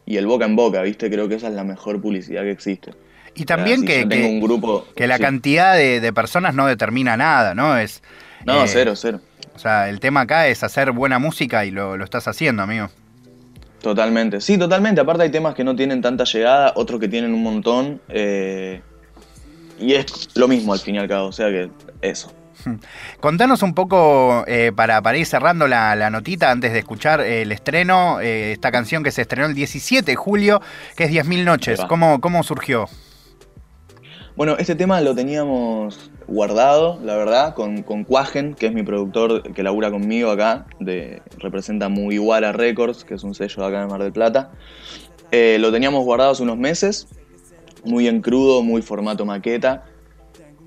y 0.04 0.16
el 0.16 0.26
boca 0.26 0.46
en 0.46 0.56
boca, 0.56 0.82
¿viste? 0.82 1.08
Creo 1.08 1.28
que 1.28 1.36
esa 1.36 1.46
es 1.46 1.54
la 1.54 1.62
mejor 1.62 2.02
publicidad 2.02 2.42
que 2.42 2.50
existe. 2.50 2.90
Y 3.36 3.44
también 3.44 3.84
que, 3.84 4.02
un 4.02 4.40
grupo, 4.40 4.84
que 4.96 5.06
la 5.06 5.20
cantidad 5.20 5.76
de, 5.76 6.12
personas 6.12 6.56
no 6.56 6.66
determina 6.66 7.16
nada, 7.16 7.54
¿no? 7.54 7.78
Es, 7.78 8.02
no, 8.44 8.64
eh, 8.64 8.66
cero, 8.66 8.96
cero. 8.96 9.20
O 9.54 9.60
sea, 9.60 9.88
el 9.88 10.00
tema 10.00 10.22
acá 10.22 10.48
es 10.48 10.64
hacer 10.64 10.90
buena 10.90 11.20
música 11.20 11.64
y 11.64 11.70
lo, 11.70 11.96
lo 11.96 12.02
estás 12.02 12.26
haciendo, 12.26 12.64
amigo. 12.64 12.90
Totalmente, 13.80 14.40
sí, 14.40 14.58
totalmente. 14.58 15.00
Aparte 15.00 15.22
hay 15.22 15.30
temas 15.30 15.54
que 15.54 15.62
no 15.62 15.76
tienen 15.76 16.02
tanta 16.02 16.24
llegada, 16.24 16.72
otros 16.74 16.98
que 16.98 17.06
tienen 17.06 17.32
un 17.32 17.44
montón. 17.44 18.00
Eh, 18.08 18.82
y 19.78 19.94
es 19.94 20.28
lo 20.34 20.48
mismo 20.48 20.72
al 20.72 20.80
fin 20.80 20.96
y 20.96 20.98
al 20.98 21.08
cabo, 21.08 21.28
o 21.28 21.32
sea 21.32 21.48
que 21.48 21.70
eso. 22.02 22.32
Contanos 23.20 23.62
un 23.62 23.74
poco, 23.74 24.44
eh, 24.46 24.72
para, 24.74 25.02
para, 25.02 25.18
ir 25.18 25.26
cerrando 25.26 25.66
la, 25.66 26.10
notita 26.10 26.50
antes 26.50 26.72
de 26.72 26.78
escuchar 26.78 27.20
el 27.20 27.52
estreno, 27.52 28.20
eh, 28.20 28.52
esta 28.52 28.70
canción 28.70 29.02
que 29.02 29.10
se 29.10 29.22
estrenó 29.22 29.46
el 29.46 29.54
17 29.54 30.10
de 30.10 30.16
julio, 30.16 30.60
que 30.96 31.04
es 31.04 31.10
10.000 31.10 31.44
noches. 31.44 31.80
¿Cómo, 31.88 32.20
¿Cómo 32.20 32.42
surgió? 32.42 32.86
Bueno, 34.36 34.56
este 34.58 34.74
tema 34.74 35.00
lo 35.00 35.14
teníamos 35.14 36.10
guardado, 36.26 36.98
la 37.04 37.14
verdad, 37.14 37.54
con, 37.54 37.82
con 37.84 38.02
Cuagen, 38.02 38.54
que 38.54 38.66
es 38.66 38.72
mi 38.72 38.82
productor 38.82 39.52
que 39.52 39.62
labura 39.62 39.92
conmigo 39.92 40.30
acá, 40.30 40.66
de, 40.80 41.22
representa 41.38 41.88
Mugiwara 41.88 42.50
Records, 42.50 43.04
que 43.04 43.14
es 43.14 43.22
un 43.22 43.34
sello 43.34 43.64
acá 43.64 43.82
en 43.82 43.88
Mar 43.88 44.02
del 44.02 44.12
Plata. 44.12 44.50
Eh, 45.30 45.58
lo 45.60 45.70
teníamos 45.70 46.04
guardado 46.04 46.32
hace 46.32 46.42
unos 46.42 46.58
meses 46.58 47.06
muy 47.84 48.08
en 48.08 48.20
crudo, 48.20 48.62
muy 48.62 48.82
formato 48.82 49.24
maqueta. 49.24 49.84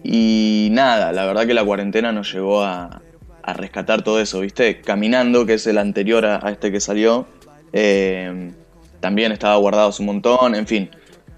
Y 0.04 0.70
nada, 0.72 1.12
la 1.12 1.26
verdad 1.26 1.46
que 1.46 1.54
la 1.54 1.66
cuarentena 1.66 2.12
nos 2.12 2.32
llevó 2.32 2.64
a, 2.64 3.02
rescatar 3.44 4.02
todo 4.02 4.20
eso, 4.20 4.42
¿viste? 4.42 4.82
Caminando, 4.82 5.46
que 5.46 5.54
es 5.54 5.66
el 5.68 5.78
anterior 5.78 6.26
a, 6.26 6.52
este 6.52 6.70
que 6.70 6.82
salió, 6.82 7.28
eh, 7.72 8.52
también 9.00 9.32
estaba 9.32 9.56
guardado 9.56 9.94
un 10.00 10.06
montón, 10.06 10.54
en 10.54 10.68
fin. 10.68 10.90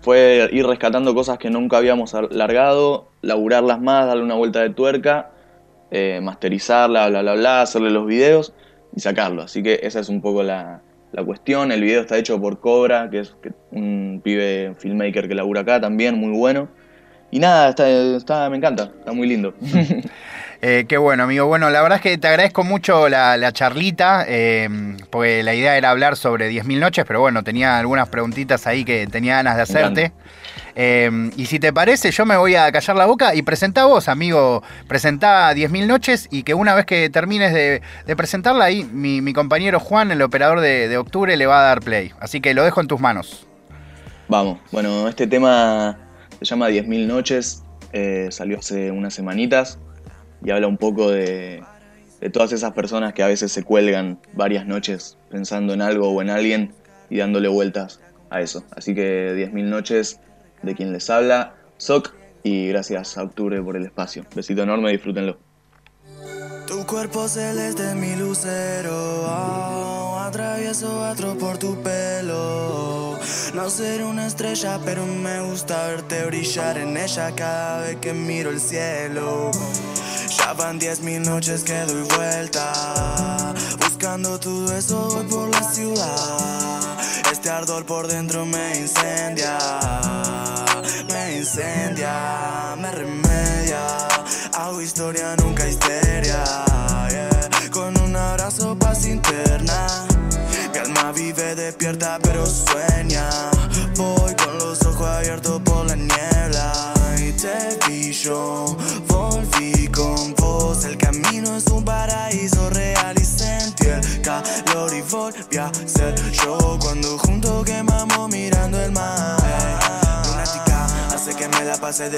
Fue 0.02 0.50
ir 0.52 0.66
rescatando 0.66 1.14
cosas 1.14 1.38
que 1.38 1.52
nunca 1.52 1.78
habíamos 1.78 2.16
largado, 2.32 3.10
laburarlas 3.22 3.80
más, 3.80 4.08
darle 4.08 4.24
una 4.24 4.34
vuelta 4.34 4.62
de 4.62 4.72
tuerca, 4.72 5.30
eh, 5.92 6.20
masterizarla, 6.24 7.10
bla, 7.10 7.22
bla, 7.22 7.34
bla, 7.34 7.62
hacerle 7.62 7.92
los 7.92 8.08
videos 8.08 8.54
y 8.96 9.02
sacarlo. 9.02 9.44
Así 9.44 9.62
que 9.62 9.82
esa 9.84 10.00
es 10.00 10.10
un 10.10 10.22
poco 10.22 10.42
la, 10.42 10.82
la 11.12 11.24
cuestión. 11.24 11.72
El 11.72 11.82
video 11.82 12.02
está 12.02 12.18
hecho 12.18 12.40
por 12.40 12.60
Cobra, 12.60 13.10
que 13.10 13.20
es 13.20 13.36
un 13.72 14.22
pibe 14.24 14.76
filmmaker 14.78 15.28
que 15.28 15.36
labura 15.36 15.62
acá 15.62 15.82
también, 15.82 16.16
muy 16.16 16.32
bueno. 16.32 16.70
Y 17.32 17.40
nada, 17.40 17.70
está, 17.70 18.50
me 18.50 18.58
encanta, 18.58 18.92
está 19.00 19.12
muy 19.12 19.28
lindo. 19.28 19.54
Eh, 20.62 20.88
qué 20.90 20.98
bueno, 20.98 21.24
amigo. 21.24 21.46
Bueno, 21.46 21.70
la 21.70 21.82
verdad 21.82 22.00
es 22.00 22.02
que 22.02 22.18
te 22.18 22.28
agradezco 22.28 22.66
mucho 22.66 23.08
la, 23.08 23.50
charlita, 23.54 24.26
eh, 24.28 24.68
porque 25.10 25.42
la 25.42 25.56
idea 25.56 25.78
era 25.78 25.90
hablar 25.90 26.18
sobre 26.18 26.52
10.000 26.52 26.80
noches, 26.82 27.06
pero 27.08 27.22
bueno, 27.22 27.46
tenía 27.46 27.80
algunas 27.80 28.10
preguntitas 28.10 28.68
ahí 28.68 28.84
que 28.84 29.08
tenía 29.08 29.36
ganas 29.36 29.56
de 29.56 29.62
hacerte. 29.62 30.12
Em, 30.76 31.32
y 31.36 31.46
si 31.46 31.60
te 31.60 31.74
parece, 31.74 32.12
yo 32.12 32.26
me 32.26 32.38
voy 32.38 32.56
a 32.56 32.72
callar 32.72 32.96
la 32.96 33.06
boca 33.06 33.36
y 33.36 33.42
presentá 33.42 33.86
vos, 33.86 34.08
amigo. 34.08 34.64
Presentá 34.88 35.54
10.000 35.54 35.88
noches 35.88 36.28
y 36.32 36.44
que 36.44 36.54
una 36.54 36.76
vez 36.76 36.86
que 36.86 37.10
termines 37.10 37.54
de, 37.54 37.82
presentarla 38.16 38.66
ahí, 38.66 38.84
mi, 38.84 39.34
compañero 39.34 39.80
Juan, 39.80 40.12
el 40.12 40.22
operador 40.22 40.60
de, 40.60 40.98
octubre, 40.98 41.36
le 41.38 41.46
va 41.46 41.62
a 41.62 41.64
dar 41.64 41.82
play. 41.82 42.12
Así 42.20 42.42
que 42.42 42.54
lo 42.54 42.64
dejo 42.64 42.82
en 42.82 42.88
tus 42.88 43.00
manos. 43.00 43.48
Vamos, 44.28 44.60
bueno, 44.72 45.08
este 45.08 45.26
tema 45.26 45.98
se 46.40 46.46
llama 46.46 46.70
10.000 46.70 47.08
noches, 47.08 47.64
eh, 47.94 48.28
salió 48.30 48.60
hace 48.60 48.92
unas 48.92 49.14
semanitas 49.14 49.80
y 50.44 50.52
habla 50.52 50.68
un 50.68 50.78
poco 50.78 51.10
de, 51.10 51.64
de 52.22 52.30
todas 52.30 52.52
esas 52.52 52.74
personas 52.74 53.14
que 53.14 53.24
a 53.24 53.28
veces 53.28 53.52
se 53.52 53.64
cuelgan 53.64 54.20
varias 54.34 54.66
noches 54.68 55.18
pensando 55.32 55.74
en 55.74 55.82
algo 55.82 56.10
o 56.10 56.22
en 56.22 56.30
alguien 56.30 56.74
y 57.10 57.18
dándole 57.18 57.48
vueltas 57.48 58.02
a 58.30 58.42
eso. 58.42 58.64
Así 58.76 58.94
que 58.94 59.34
10.000 59.36 59.64
noches 59.64 60.20
de 60.62 60.76
quien 60.76 60.94
les 60.94 61.10
habla, 61.10 61.56
Soc, 61.78 62.14
y 62.44 62.68
gracias 62.68 63.18
a 63.18 63.24
Octubre 63.24 63.62
por 63.62 63.76
el 63.76 63.86
espacio. 63.86 64.26
Besito 64.36 64.64
enorme, 64.64 64.92
disfrútenlo. 64.92 65.38
Tu 66.68 66.86
cuerpo 66.86 67.28
celeste 67.28 67.96
mi 67.96 68.16
lucero, 68.16 69.26
oh, 69.26 70.20
atravieso 70.20 71.10
otro 71.10 71.36
por 71.36 71.58
tu 71.58 71.82
pelo. 71.82 73.18
No 73.56 73.70
ser 73.70 74.04
una 74.04 74.28
estrella, 74.28 74.80
pero 74.86 75.04
me 75.06 75.42
gusta 75.42 75.88
verte 75.88 76.26
brillar 76.26 76.78
en 76.78 76.96
ella 76.96 77.34
cada 77.36 77.82
vez 77.82 77.96
que 77.98 78.14
miro 78.14 78.52
el 78.52 78.60
cielo. 78.60 79.50
Ya 80.38 80.54
van 80.54 80.78
diez 80.78 81.02
mil 81.02 81.24
noches 81.24 81.64
que 81.64 81.80
doy 81.82 82.04
vuelta, 82.16 82.72
buscando 83.80 84.40
todo 84.40 84.72
eso 84.78 85.10
voy 85.10 85.26
por 85.26 85.50
la 85.50 85.64
ciudad. 85.64 86.96
Este 87.32 87.50
ardor 87.50 87.86
por 87.86 88.08
dentro 88.08 88.46
me 88.46 88.78
incendia, 88.78 89.58
incendia, 91.50 92.76
me 92.78 92.92
remedia. 92.92 94.08
Hago 94.54 94.82
historia, 94.82 95.36
nunca 95.38 95.68
histeria. 95.68 96.19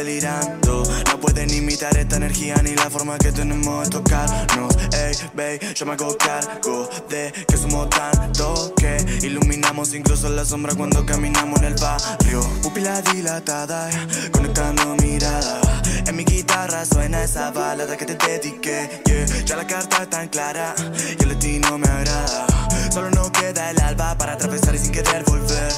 No 0.02 1.20
pueden 1.20 1.54
imitar 1.54 1.96
esta 1.96 2.16
energía 2.16 2.56
ni 2.64 2.74
la 2.74 2.90
forma 2.90 3.20
que 3.20 3.32
tenemos 3.32 3.84
de 3.84 3.92
tocarnos. 3.92 4.76
Ey, 4.94 5.16
babe, 5.36 5.60
yo 5.76 5.86
me 5.86 5.92
hago 5.92 6.18
cargo 6.18 6.90
de 7.08 7.32
que 7.48 7.56
somos 7.56 7.88
tanto 7.92 8.74
que 8.76 8.98
iluminamos 9.22 9.94
incluso 9.94 10.28
la 10.30 10.44
sombra 10.44 10.74
cuando 10.74 11.06
caminamos 11.06 11.60
en 11.60 11.66
el 11.66 11.76
barrio. 11.76 12.42
Pupila 12.64 13.00
dilatada, 13.04 13.92
conectando 14.32 14.96
miradas. 14.96 15.62
En 16.08 16.16
mi 16.16 16.26
guitarra 16.26 16.84
suena 16.84 17.24
esa 17.24 17.52
balada 17.52 17.96
que 17.96 18.08
te 18.08 18.16
dediqué. 18.16 19.04
Yeah. 19.06 19.44
Ya 19.46 19.56
la 19.56 19.68
carta 19.68 20.02
es 20.02 20.10
tan 20.10 20.30
clara 20.30 20.74
y 21.20 21.22
el 21.22 21.30
destino 21.30 21.78
me 21.78 21.88
agrada. 21.88 22.48
Solo 22.92 23.12
no 23.12 23.32
queda 23.32 23.70
el 23.70 23.80
alba 23.80 24.18
para 24.18 24.34
atravesar 24.34 24.74
y 24.74 24.80
sin 24.80 24.94
querer 24.94 25.24
volver. 25.26 25.72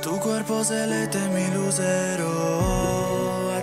Tu 0.00 0.16
cuerpo 0.20 0.62
celeste 0.62 1.18
es 1.18 1.28
mi 1.30 1.44
lucero. 1.56 3.05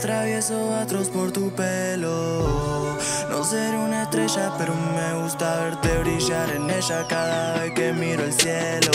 Atravieso 0.03 0.75
atros 0.75 1.07
por 1.07 1.31
tu 1.31 1.49
pelo. 1.51 2.97
No 3.29 3.41
seré 3.45 3.77
una 3.77 4.03
estrella, 4.03 4.51
pero 4.57 4.73
me 4.75 5.23
gusta 5.23 5.55
verte 5.63 5.97
brillar 5.99 6.49
en 6.49 6.69
ella 6.69 7.05
cada 7.07 7.61
vez 7.61 7.73
que 7.73 7.93
miro 7.93 8.21
el 8.25 8.33
cielo. 8.33 8.91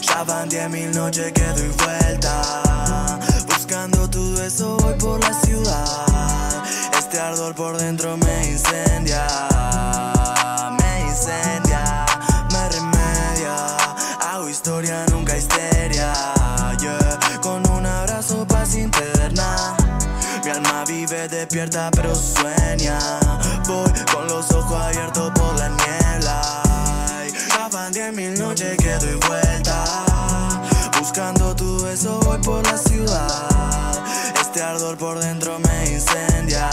Ya 0.00 0.24
van 0.24 0.48
diez 0.48 0.70
mil 0.70 0.90
noches 0.92 1.30
que 1.34 1.44
doy 1.44 1.68
vuelta. 1.84 3.20
Buscando 3.46 4.08
tu 4.08 4.36
beso 4.36 4.78
voy 4.78 4.94
por 4.94 5.20
la 5.20 5.34
ciudad. 5.34 6.64
Este 6.98 7.20
ardor 7.20 7.54
por 7.54 7.76
dentro 7.76 8.16
me 8.16 8.48
incendia. 8.48 9.26
Despierta 21.50 21.90
pero 21.90 22.14
sueña. 22.14 22.96
Voy 23.66 23.90
con 24.12 24.28
los 24.28 24.48
ojos 24.52 24.80
abiertos 24.80 25.32
por 25.34 25.58
la 25.58 25.68
niebla. 25.68 26.62
Van 27.72 27.92
diez 27.92 28.12
mil 28.14 28.38
noches 28.38 28.76
que 28.78 28.94
doy 28.98 29.18
vuelta. 29.28 29.84
Buscando 30.98 31.54
tu 31.56 31.82
beso 31.82 32.20
voy 32.20 32.38
por 32.38 32.64
la 32.64 32.78
ciudad. 32.78 34.04
Este 34.40 34.62
ardor 34.62 34.96
por 34.96 35.18
dentro 35.18 35.58
me 35.58 35.90
incendia. 35.90 36.70